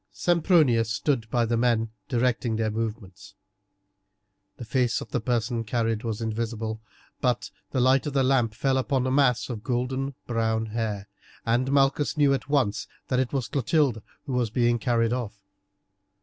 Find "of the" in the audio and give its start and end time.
4.99-5.21, 8.07-8.23